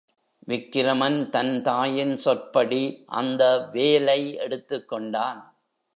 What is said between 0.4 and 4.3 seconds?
விக்கிரமன் தன் தாயின் சொற்படி அந்த வேலை